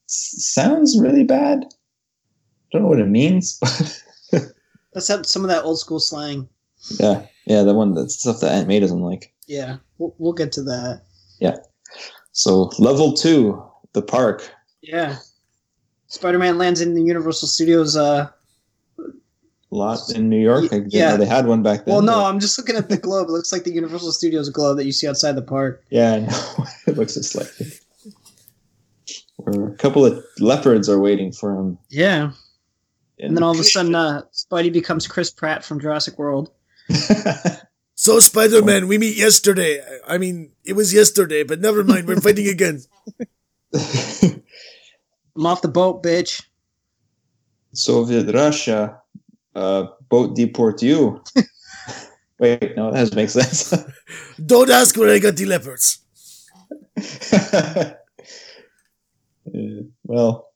[0.08, 1.64] s- sounds really bad.
[2.70, 3.58] Don't know what it means,
[4.30, 4.42] but
[4.94, 6.48] Let's some of that old school slang.
[6.98, 9.32] Yeah, yeah, the one that stuff that Aunt May doesn't like.
[9.46, 11.02] Yeah, we'll, we'll get to that.
[11.40, 11.56] Yeah.
[12.32, 14.50] So level two, the park.
[14.80, 15.16] Yeah.
[16.06, 17.96] Spider Man lands in the Universal Studios.
[17.96, 18.28] Uh,
[19.70, 20.70] lot in New York.
[20.88, 21.10] Yeah.
[21.10, 21.94] know they had one back then.
[21.94, 23.28] well, no, but- I'm just looking at the globe.
[23.28, 25.82] It looks like the Universal Studios globe that you see outside the park.
[25.90, 26.66] Yeah, I know.
[26.86, 27.80] it looks just like it.
[29.36, 31.78] Where a couple of leopards are waiting for him.
[31.88, 32.32] Yeah.
[33.18, 36.50] And then all of a sudden, uh, Spidey becomes Chris Pratt from Jurassic World.
[38.02, 39.81] So, Spider Man, we meet yesterday.
[40.09, 42.81] I mean, it was yesterday, but never mind, we're fighting again.
[45.37, 46.42] I'm off the boat, bitch.
[47.74, 49.00] Soviet Russia,
[49.55, 51.22] uh, boat deport you.
[52.40, 53.72] Wait, no, that doesn't make sense.
[54.44, 56.00] Don't ask where I got the leopards.
[57.40, 57.92] Uh,
[60.02, 60.50] well,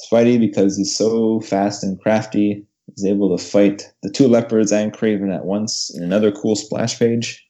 [0.00, 2.64] Spidey, because he's so fast and crafty,
[2.96, 6.98] is able to fight the two leopards and Kraven at once in another cool splash
[6.98, 7.44] page.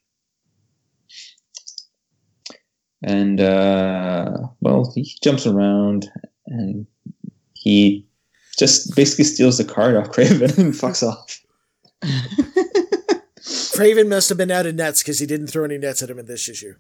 [3.05, 6.09] And, uh, well, he jumps around
[6.46, 6.87] and
[7.55, 8.07] he
[8.59, 11.40] just basically steals the card off Kraven and fucks off.
[13.42, 16.18] Kraven must have been out of nets because he didn't throw any nets at him
[16.18, 16.74] in this issue.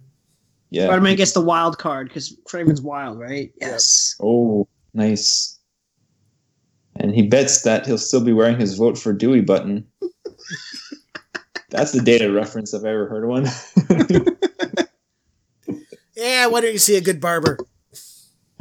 [0.70, 0.86] Yeah.
[0.86, 3.52] Spider Man gets the wild card because Kraven's wild, right?
[3.60, 4.16] Yes.
[4.22, 5.58] Oh, nice.
[6.96, 9.86] And he bets that he'll still be wearing his vote for Dewey button.
[11.70, 13.46] That's the data reference I've ever heard one.
[16.22, 17.58] Yeah, why don't you see a good barber?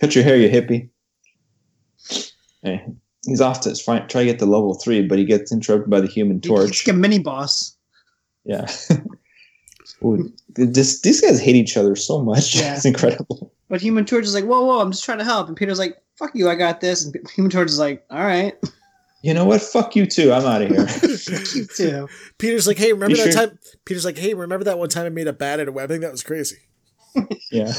[0.00, 0.88] Cut your hair, you hippie.
[2.62, 2.84] Hey,
[3.24, 6.00] he's off to try, try to get to level three, but he gets interrupted by
[6.00, 6.86] the human torch.
[6.86, 7.76] like a mini boss.
[8.44, 8.66] Yeah.
[10.04, 12.54] Ooh, this, these guys hate each other so much.
[12.54, 12.76] Yeah.
[12.76, 13.52] It's incredible.
[13.68, 15.48] But Human Torch is like, whoa, whoa, I'm just trying to help.
[15.48, 17.04] And Peter's like, fuck you, I got this.
[17.04, 18.54] And Human Torch is like, all right,
[19.22, 19.60] You know what?
[19.62, 20.32] Fuck you too.
[20.32, 20.86] I'm out of here.
[21.18, 22.08] fuck you too.
[22.38, 23.46] Peter's like, hey, remember You that sure?
[23.48, 23.58] time?
[23.84, 26.00] Peter's like, hey, remember that one time I made a bat out of webbing?
[26.00, 26.56] That was crazy.
[27.50, 27.72] Yeah.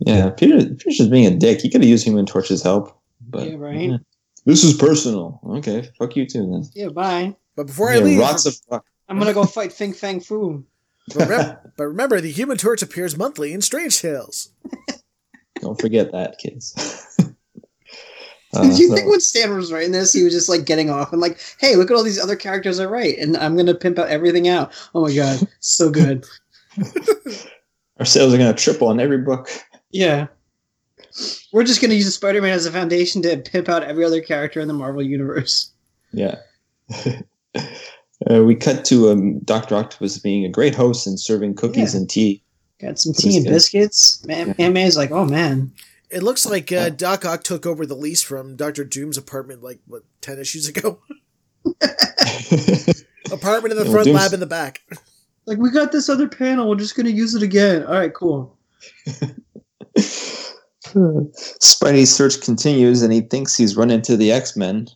[0.00, 1.60] yeah, Peter Peter's just being a dick.
[1.60, 4.00] He could have used Human Torch's help, but Yeah, right.
[4.44, 5.40] This is personal.
[5.46, 6.64] Okay, fuck you too then.
[6.74, 7.36] Yeah, bye.
[7.56, 8.84] But before I leave, rots of fuck.
[9.08, 10.20] I'm gonna go fight Fing Fang
[11.12, 11.18] Fu.
[11.20, 14.50] remember, but remember, the Human Torch appears monthly in Strange Tales.
[15.60, 16.74] Don't forget that, kids.
[18.54, 20.90] Uh, Did you so- think when Stan was writing this, he was just like getting
[20.90, 23.74] off and like, hey, look at all these other characters I write, and I'm gonna
[23.74, 24.72] pimp out everything out.
[24.94, 26.24] Oh my god, so good.
[27.98, 29.48] our sales are gonna triple on every book?
[29.90, 30.26] Yeah.
[31.52, 34.68] We're just gonna use Spider-Man as a foundation to pimp out every other character in
[34.68, 35.72] the Marvel universe.
[36.12, 36.36] Yeah.
[38.30, 42.00] Uh, we cut to um, Doctor Octopus being a great host and serving cookies Yeah.
[42.00, 42.42] and tea.
[42.80, 43.52] Got some tea and good.
[43.52, 44.24] biscuits.
[44.26, 45.72] Man, Aunt May's like, oh man.
[46.10, 49.78] It looks like uh, Doc Ock took over the lease from Doctor Doom's apartment like
[49.86, 51.00] what ten issues ago.
[53.30, 54.80] apartment in the Yeah, front, Doom's- lab in the back.
[55.46, 57.82] Like we got this other panel, we're just gonna use it again.
[57.84, 58.56] All right, cool.
[60.86, 64.88] Spidey's search continues and he thinks he's run into the X Men.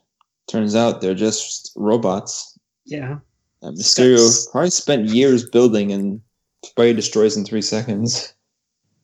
[0.48, 2.51] Turns out they're just robots.
[2.84, 3.18] Yeah.
[3.62, 4.48] that Mysterio Scuts.
[4.50, 6.20] probably spent years building and
[6.64, 8.32] Spidey destroys in three seconds.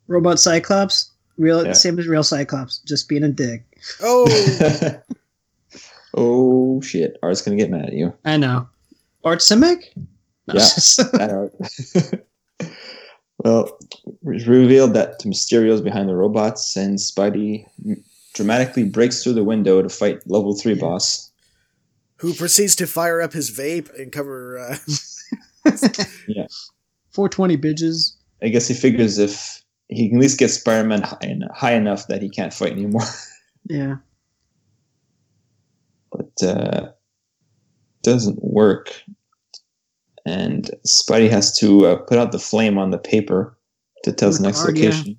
[0.08, 1.72] Robot Cyclops, real Yeah.
[1.74, 3.64] same as real Cyclops, just being a dick.
[4.02, 4.26] Oh,
[6.14, 7.16] oh shit.
[7.22, 8.12] Art's gonna get mad at you.
[8.24, 8.68] I know.
[9.24, 9.82] Art Simek?
[9.96, 10.68] No, Yeah.
[11.12, 11.54] That art.
[13.44, 13.78] well,
[14.26, 17.66] it's revealed that Mysterio's behind the robots and Spidey
[18.34, 20.80] dramatically breaks through the window to fight level three Yeah.
[20.80, 21.27] boss.
[22.18, 24.58] Who proceeds to fire up his vape and cover?
[24.58, 24.76] Uh,
[27.12, 28.12] 420 bitches.
[28.42, 32.06] I guess he figures if he can at least get Spider-Man high, en- high enough
[32.08, 33.02] that he can't fight anymore.
[33.70, 33.96] Yeah.
[36.10, 36.88] but uh,
[38.02, 38.94] doesn't work.
[40.24, 43.58] And Spidey has to uh, put out the flame on the paper
[44.04, 44.88] to tell his next card, yeah.
[44.88, 45.18] location.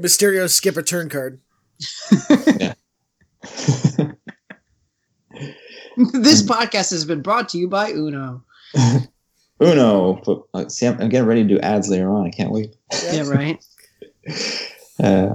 [0.00, 1.38] Mysterio skip a turn card.
[6.12, 8.42] this podcast has been brought to you by Uno.
[9.62, 10.14] Uno.
[10.24, 12.26] But, uh, see, I'm, I'm getting ready to do ads later on.
[12.26, 12.76] I can't wait.
[13.12, 13.64] Yeah, right.
[15.02, 15.32] Uh,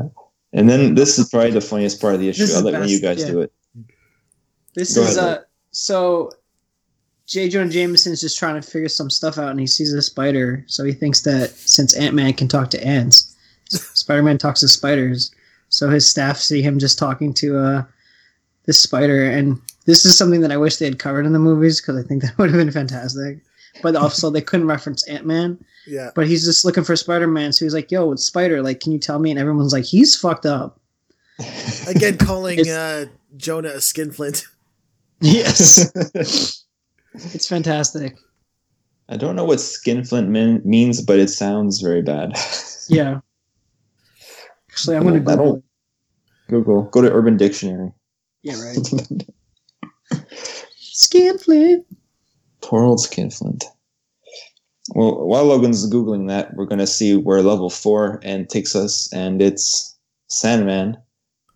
[0.54, 2.45] and then this is probably the funniest part of the issue.
[2.45, 3.32] This I'll let the one of you guys yeah.
[3.32, 3.51] do it.
[4.75, 6.30] This Go is ahead, uh so
[7.25, 7.49] J.
[7.49, 10.63] Jonah Jameson's just trying to figure some stuff out, and he sees a spider.
[10.67, 13.36] So he thinks that since Ant Man can talk to ants,
[13.69, 15.34] Spider Man talks to spiders.
[15.69, 17.84] So his staff see him just talking to uh,
[18.65, 21.82] this spider, and this is something that I wish they had covered in the movies
[21.82, 23.39] because I think that would have been fantastic.
[23.82, 25.63] But also, they couldn't reference Ant Man.
[25.86, 26.12] Yeah.
[26.15, 28.62] But he's just looking for Spider Man, so he's like, "Yo, it's Spider.
[28.62, 30.80] Like, can you tell me?" And everyone's like, "He's fucked up."
[31.88, 34.45] Again, calling uh, Jonah a skinflint.
[35.19, 35.91] Yes,
[37.13, 38.17] it's fantastic.
[39.10, 42.34] I don't know what skinflint min- means, but it sounds very bad.
[42.89, 43.19] Yeah.
[44.71, 45.63] Actually, I'm gonna Google.
[46.47, 47.91] Google, go to Urban Dictionary.
[48.45, 48.77] Yeah, right.
[50.77, 51.84] Skinflint.
[52.62, 53.65] Poor old skinflint.
[54.89, 59.41] Well, while Logan's googling that, we're gonna see where level four and takes us, and
[59.41, 60.95] it's Sandman,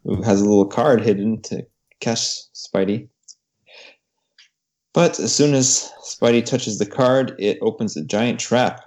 [0.03, 1.63] who has a little card hidden to
[1.99, 3.07] catch Spidey.
[4.91, 8.81] But as soon as Spidey touches the card, it opens a giant trap.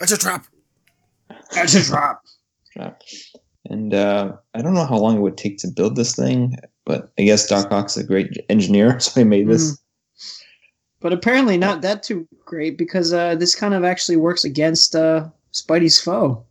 [0.00, 0.44] It's a trap.
[1.52, 2.24] That's a drop.
[2.72, 3.00] trap.
[3.66, 6.56] And uh, I don't know how long it would take to build this thing,
[6.88, 9.78] but I guess Doc Ock's a great engineer, so he made this.
[11.00, 15.28] But apparently not that too great because uh, this kind of actually works against uh,
[15.52, 16.44] Spidey's foe.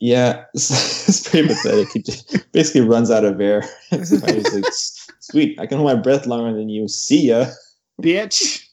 [0.00, 1.88] Yeah, it's, it's pretty pathetic.
[1.92, 3.62] He just basically runs out of air.
[3.92, 6.88] Spidey's like, "Sweet, I can hold my breath longer than you.
[6.88, 7.46] See ya."
[8.02, 8.66] Bitch.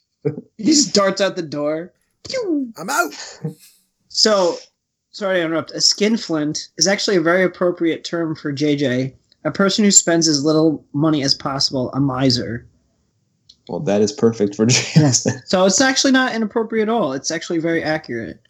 [0.57, 1.93] he just darts out the door.
[2.77, 3.13] I'm out.
[4.09, 4.57] So,
[5.11, 5.71] sorry to interrupt.
[5.71, 10.43] A skinflint is actually a very appropriate term for JJ, a person who spends as
[10.43, 12.67] little money as possible, a miser.
[13.67, 15.25] Well, that is perfect for James.
[15.45, 17.13] So it's actually not inappropriate at all.
[17.13, 18.41] It's actually very accurate.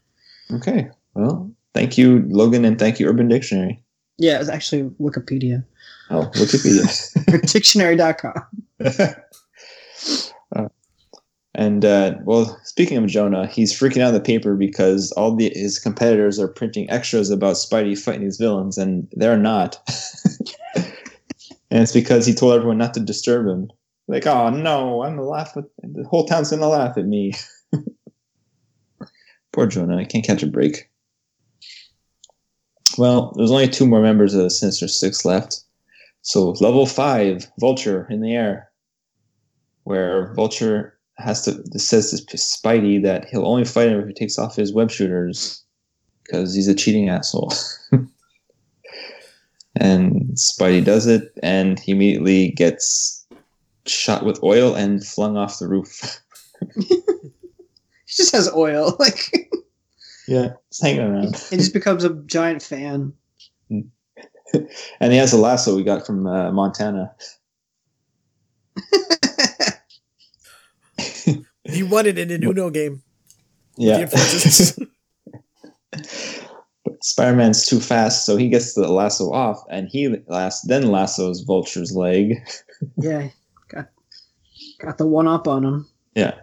[0.52, 3.82] okay, well, thank you, Logan, and thank you, Urban Dictionary.
[4.18, 5.64] Yeah, it's actually Wikipedia.
[6.10, 7.52] Oh, Wikipedia.
[7.52, 8.44] Dictionary.com.
[10.54, 10.68] Uh,
[11.54, 15.50] and uh, well, speaking of Jonah, he's freaking out in the paper because all the
[15.54, 19.78] his competitors are printing extras about Spidey fighting these villains, and they're not.
[21.72, 23.70] And it's because he told everyone not to disturb him.
[24.06, 25.56] Like, oh no, I'm gonna laugh.
[25.56, 27.32] With, the whole town's gonna laugh at me.
[29.52, 30.90] Poor Jonah, I can't catch a break.
[32.98, 35.62] Well, there's only two more members of the Sinister Six left.
[36.20, 38.70] So level five, Vulture in the air
[39.84, 44.38] where Vulture has to says to Spidey that he'll only fight him if he takes
[44.38, 45.64] off his web shooters
[46.22, 47.54] because he's a cheating asshole.
[49.76, 53.26] and Spidey does it, and he immediately gets
[53.86, 56.20] shot with oil and flung off the roof.
[58.06, 58.94] He just has oil.
[58.98, 59.48] Like
[60.28, 63.12] yeah, it's hanging around, It just becomes a giant fan.
[63.70, 63.90] and
[65.12, 67.14] he has a lasso we got from uh, Montana.
[71.64, 73.02] He won it in an Uno game.
[73.78, 74.06] Yeah.
[77.02, 81.40] But Spider-Man's too fast, so he gets the lasso off, and he last then lassos
[81.40, 82.36] Vulture's leg.
[82.96, 83.28] yeah,
[83.66, 83.88] got
[84.78, 85.88] got the one up on him.
[86.14, 86.34] Yeah.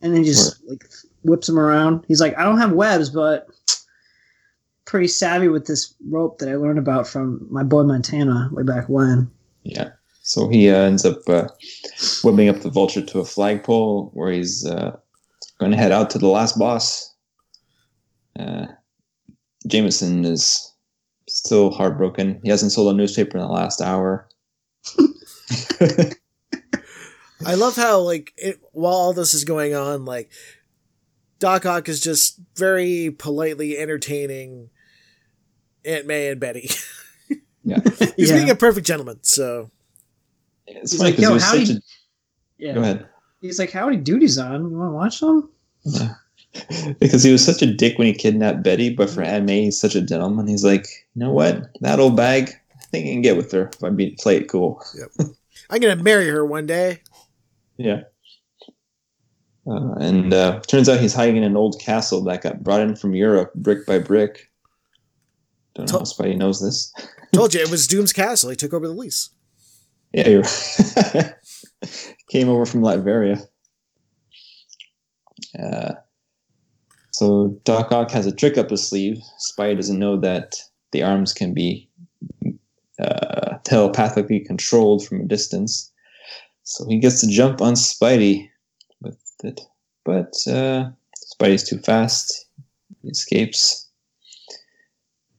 [0.00, 0.86] and then he just like
[1.22, 2.02] whips him around.
[2.08, 3.46] He's like, I don't have webs, but
[4.86, 8.88] pretty savvy with this rope that I learned about from my boy Montana way back
[8.88, 9.30] when.
[9.64, 9.90] Yeah.
[10.22, 11.48] So he uh, ends up uh,
[12.24, 14.96] whipping up the Vulture to a flagpole where he's uh,
[15.58, 17.14] going to head out to the last boss.
[19.66, 20.72] Jameson is
[21.28, 22.40] still heartbroken.
[22.42, 24.28] He hasn't sold a newspaper in the last hour.
[27.44, 30.30] I love how like it, while all this is going on, like
[31.38, 34.70] Doc Ock is just very politely entertaining
[35.84, 36.70] Aunt May and Betty.
[37.62, 37.80] yeah.
[38.16, 38.36] He's Yeah.
[38.36, 39.18] being a perfect gentleman.
[39.22, 39.70] So
[40.66, 41.80] It's He's funny like, 'cause "Yo, he was howdy- a.
[42.58, 43.06] Yeah, Go ahead.
[43.42, 44.70] he's like, "Howdy doodies on.
[44.70, 45.50] You want to watch them?"
[47.00, 49.80] because he was such a dick when he kidnapped Betty, but for Aunt May, he's
[49.80, 50.46] such a gentleman.
[50.46, 51.68] He's like, you know what?
[51.80, 54.48] That old bag, I think I can get with her if I be play it
[54.48, 54.82] cool.
[54.98, 55.28] Yep.
[55.70, 57.00] I'm gonna marry her one day.
[57.76, 58.02] Yeah.
[59.68, 62.94] Uh, and uh, turns out he's hiding in an old castle that got brought in
[62.94, 64.48] from Europe, brick by brick.
[65.74, 66.92] Don't know how Spidey knows this.
[67.32, 68.50] Told you it was Doom's castle.
[68.50, 69.30] He took over the lease.
[70.12, 70.42] Yeah, you're
[72.30, 73.44] came over from Latveria.
[75.58, 75.94] Uh,
[77.16, 79.22] so Doc Ock has a trick up his sleeve.
[79.40, 80.56] Spidey doesn't know that
[80.92, 81.88] the arms can be
[83.00, 85.90] uh, telepathically controlled from a distance.
[86.64, 88.50] So he gets to jump on Spidey
[89.00, 89.62] with it,
[90.04, 90.90] but uh,
[91.34, 92.48] Spidey's too fast.
[93.00, 93.88] He escapes.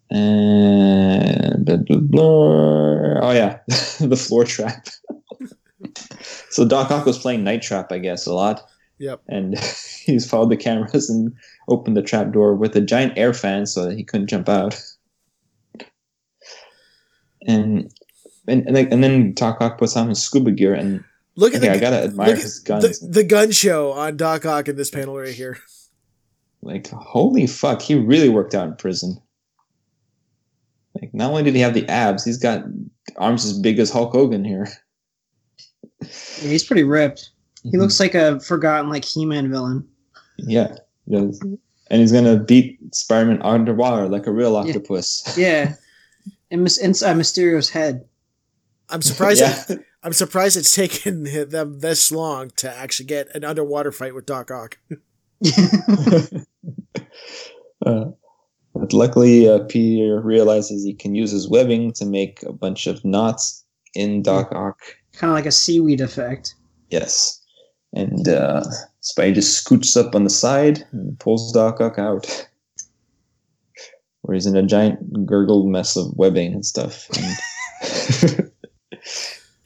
[0.10, 3.20] And blah, blah, blah.
[3.22, 3.60] oh yeah,
[4.00, 4.88] the floor trap.
[6.50, 8.68] so Doc Ock was playing Night Trap, I guess, a lot,
[9.00, 9.22] Yep.
[9.28, 9.58] And
[10.04, 11.34] he's followed the cameras and
[11.68, 14.80] opened the trap door with a giant air fan so that he couldn't jump out.
[17.48, 17.92] And
[18.48, 21.04] and and, like, and then Doc Ock puts on his scuba gear and
[21.38, 23.00] Look at okay, the, I gotta admire his guns.
[23.00, 25.60] the, the gun show on Doc Ock in this panel right here.
[26.64, 29.22] Like, holy fuck, he really worked out in prison.
[31.00, 32.64] Like, not only did he have the abs, he's got
[33.18, 34.68] arms as big as Hulk Hogan here.
[36.02, 36.08] Yeah,
[36.50, 37.30] he's pretty ripped.
[37.71, 37.80] He Mhm.
[37.82, 39.88] looks like a forgotten like He-Man villain.
[40.38, 40.75] Yeah,
[41.06, 41.39] he does.
[41.89, 45.23] And he's gonna beat Spider-Man underwater like a real octopus.
[45.38, 45.75] Yeah,
[46.51, 48.06] and mis- inside Mysterio's head.
[48.89, 49.41] I'm surprised.
[49.41, 49.75] Yeah.
[50.03, 54.51] I'm surprised it's taken them this long to actually get an underwater fight with Doc
[54.51, 54.77] Ock.
[57.86, 58.06] uh,
[58.73, 63.03] but luckily, uh, Peter realizes he can use his webbing to make a bunch of
[63.03, 64.80] knots in Doc Ock.
[65.13, 66.53] kind of like a seaweed effect.
[66.89, 67.41] Yes.
[67.98, 68.64] And uh,
[69.02, 72.48] Spidey just scoots up on the side and pulls Doc Ock out.
[74.22, 77.08] Where he's in a giant gurgled mess of webbing and stuff.
[77.18, 78.52] And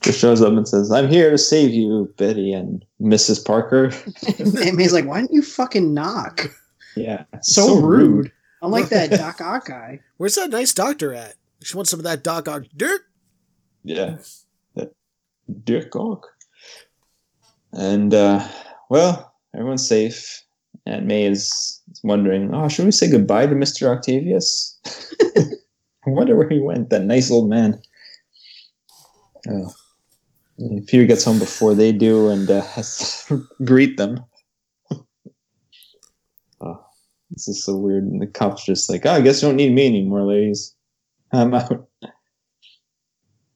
[0.01, 3.43] just shows up and says, I'm here to save you, Betty and Mrs.
[3.43, 3.85] Parker.
[4.39, 6.51] and he's like, "Why didn't you fucking knock?"
[6.95, 7.25] Yeah.
[7.41, 7.83] So, rude.
[7.83, 8.31] rude.
[8.61, 9.99] I like that Doc Ock guy.
[10.17, 11.35] Where's that nice doctor at?
[11.63, 13.01] She wants some of that Doc Ock dirt.
[13.83, 14.17] Yeah.
[14.75, 14.93] That
[15.63, 16.27] Dick Ock.
[17.73, 18.47] And uh
[18.89, 20.43] well, everyone's safe.
[20.85, 23.95] Aunt May is wondering, oh, should we say goodbye to Mr.
[23.95, 24.79] Octavius?
[25.37, 27.79] I wonder where he went, that nice old man.
[29.47, 29.73] Oh.
[30.57, 34.23] And Peter gets home before they do and uh, has to greet them.
[36.61, 36.85] oh,
[37.29, 38.03] this is so weird.
[38.03, 40.75] And the cop's just like, oh, I guess you don't need me anymore, ladies.
[41.31, 41.87] I'm out.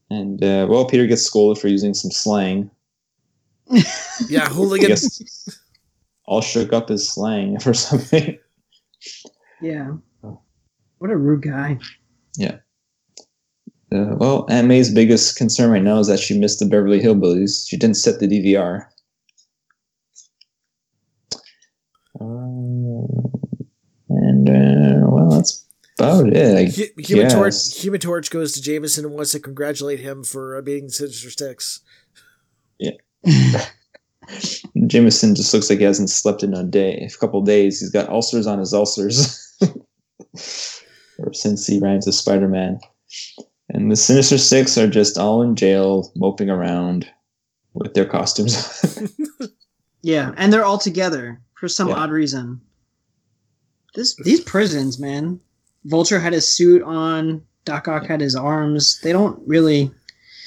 [0.09, 2.69] And uh, well, Peter gets scolded for using some slang.
[3.69, 4.95] Yeah, I hooligan.
[6.25, 8.37] all shook up his slang for something.
[9.61, 9.93] Yeah.
[10.99, 11.79] What a rude guy.
[12.37, 12.57] Yeah.
[13.91, 17.67] Uh, well, Aunt May's biggest concern right now is that she missed the Beverly Hillbillies.
[17.67, 18.85] She didn't set the DVR.
[22.19, 23.05] Uh,
[24.09, 25.65] and uh, well, that's
[25.99, 26.57] about it.
[26.57, 27.77] I Hu- Human Torch.
[27.81, 31.81] Human Torch goes to Jameson and wants to congratulate him for uh, beating Sinister Six.
[34.87, 37.79] Jameson just looks like he hasn't slept in a day, a couple days.
[37.79, 39.41] He's got ulcers on his ulcers.
[41.19, 42.79] or since he ran into Spider Man.
[43.69, 47.09] And the Sinister Six are just all in jail, moping around
[47.73, 48.81] with their costumes.
[50.01, 51.95] Yeah, and they're all together for some Yeah.
[51.95, 52.61] odd reason.
[53.95, 55.39] This these prisons, man.
[55.85, 57.41] Vulture had his suit on.
[57.65, 58.99] Doc Ock had his arms.
[59.01, 59.89] They don't really.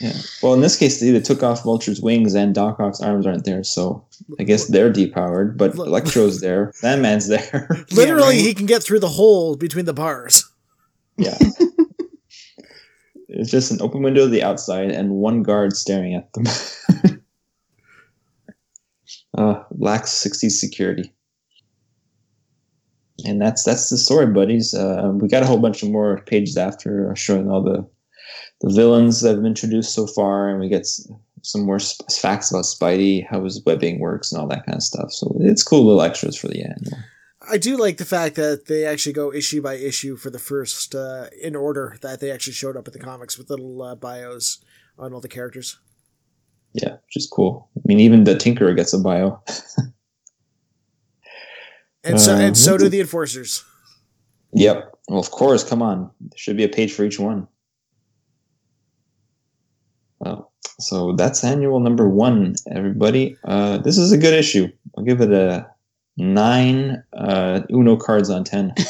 [0.00, 0.12] Yeah.
[0.42, 3.44] Well, in this case, they either took off Vulture's wings and Doc Ock's arms aren't
[3.44, 4.04] there, so
[4.38, 6.72] I guess they're depowered, but Electro's there.
[6.74, 7.68] Sandman's there.
[7.92, 8.44] Literally, right.
[8.44, 10.48] he can get through the hole between the bars.
[11.16, 11.38] yeah.
[13.30, 16.46] It's just an open window to the outside and one guard staring at them.
[19.36, 21.12] uh, lacks 60 security.
[23.26, 24.72] And that's that's the story, buddies.
[24.72, 27.86] Uh, we got a whole bunch of more pages after showing all the
[28.60, 31.08] the villains that have been introduced so far, and we get s-
[31.42, 34.82] some more sp- facts about Spidey, how his webbing works, and all that kind of
[34.82, 35.12] stuff.
[35.12, 36.88] So it's cool little extras for the end.
[37.50, 40.94] I do like the fact that they actually go issue by issue for the first
[40.94, 44.58] uh, in order that they actually showed up in the comics with little uh, bios
[44.98, 45.78] on all the characters.
[46.74, 47.70] Yeah, which is cool.
[47.76, 49.40] I mean, even the Tinkerer gets a bio.
[52.04, 53.64] And so Uh, and so do the enforcers.
[54.52, 54.92] Yep.
[55.08, 55.64] Well, of course.
[55.68, 56.10] Come on.
[56.20, 57.48] There should be a page for each one.
[60.20, 63.36] Well, so that's annual number one, everybody.
[63.44, 64.68] Uh, this is a good issue.
[64.96, 65.66] I'll give it a
[66.16, 68.74] nine uh, Uno cards on ten.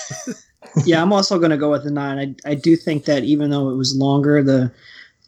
[0.85, 2.37] Yeah, I'm also gonna go with a nine.
[2.45, 4.71] I I do think that even though it was longer, the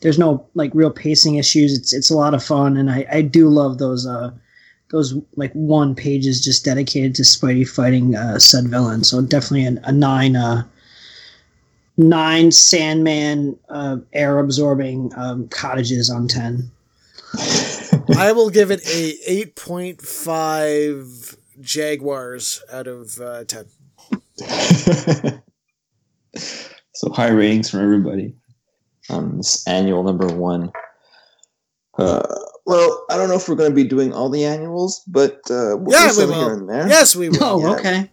[0.01, 1.77] there's no like real pacing issues.
[1.77, 4.31] It's it's a lot of fun, and I I do love those uh
[4.91, 9.05] those like one pages just dedicated to Spidey fighting uh, said villain.
[9.05, 10.65] So definitely an, a nine uh
[12.01, 16.71] nine Sandman uh, air absorbing um, cottages on ten.
[18.17, 23.67] I will give it a eight point five Jaguars out of uh, ten.
[26.95, 28.35] so high ratings from everybody
[29.11, 30.71] on this annual number one.
[31.99, 32.23] Uh,
[32.67, 35.77] well, I don't know if we're going to be doing all the annuals, but uh,
[35.77, 36.53] we'll Yeah, do we some here will.
[36.55, 36.89] and there.
[36.89, 37.39] Yes, we will.
[37.43, 37.75] Oh, Yeah.
[37.77, 38.11] okay.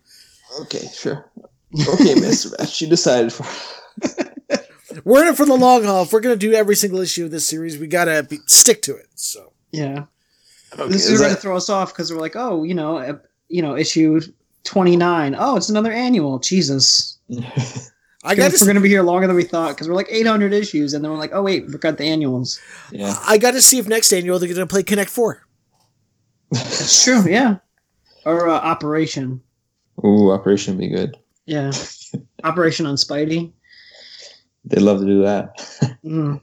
[0.61, 1.29] Okay, sure.
[1.73, 2.57] Okay, Mr.
[2.57, 3.45] Ratch, you decided for.
[5.03, 6.03] We're in it for the long haul.
[6.03, 8.95] If we're gonna do every single issue of this series, we gotta be, stick to
[8.95, 9.07] it.
[9.15, 10.05] So Yeah.
[10.73, 12.97] Okay, this is is going to throw us off because we're like, oh, you know,
[12.97, 14.19] uh, you know, issue
[14.63, 15.35] twenty nine.
[15.37, 16.39] Oh, it's another annual.
[16.39, 17.17] Jesus,
[18.23, 20.09] I got we're to going to be here longer than we thought because we're like
[20.09, 22.59] eight hundred issues, and then we're like, oh wait, we forgot the annuals.
[22.91, 23.15] yeah.
[23.25, 25.43] I got to see if next annual they're going to play Connect Four.
[26.51, 27.23] That's true.
[27.27, 27.57] Yeah,
[28.25, 29.41] or uh, Operation.
[30.03, 31.15] Ooh, Operation would be good.
[31.47, 31.71] Yeah,
[32.43, 33.51] Operation on Spidey.
[34.65, 35.67] They'd love to do that.
[36.05, 36.39] Mm.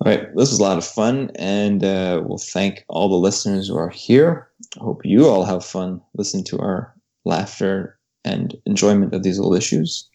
[0.00, 3.68] All right, this was a lot of fun, and uh, we'll thank all the listeners
[3.68, 4.48] who are here.
[4.78, 6.92] I hope you all have fun listening to our
[7.24, 10.08] laughter and enjoyment of these old issues.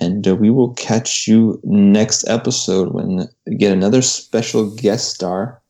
[0.00, 5.62] And uh, we will catch you next episode when we get another special guest star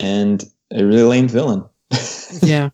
[0.00, 1.64] and a really lame villain.
[2.42, 2.70] Yeah.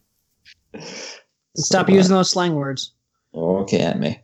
[1.56, 2.92] Stop So, uh, using those slang words.
[3.34, 4.22] Okay, Aunt May.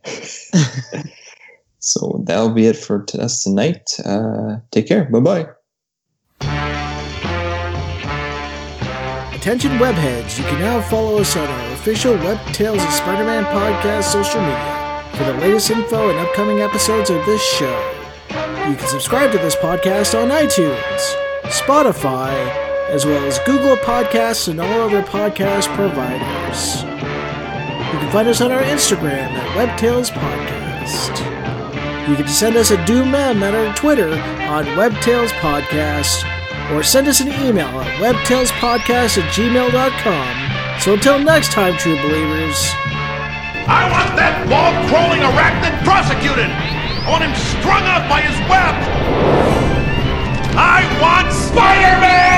[1.79, 3.89] so that'll be it for us tonight.
[4.05, 5.05] Uh, take care.
[5.05, 5.47] Bye bye.
[9.33, 14.03] Attention webheads, you can now follow us on our official Web Tales of Spider-Man podcast
[14.03, 17.95] social media for the latest info and upcoming episodes of this show.
[18.29, 22.33] You can subscribe to this podcast on iTunes, Spotify,
[22.89, 26.83] as well as Google Podcasts and all other podcast providers.
[27.91, 31.17] You can find us on our Instagram at WebTales Podcast.
[32.07, 34.11] You can send us a Doom mem at our Twitter
[34.45, 36.23] on WebTales Podcast,
[36.71, 40.79] or send us an email at webtalespodcast at gmail.com.
[40.81, 42.57] So until next time, true believers.
[43.65, 46.45] I want that wall crawling arachnid prosecuted!
[46.45, 48.75] I want him strung up by his web!
[50.53, 52.28] I want Spider Man!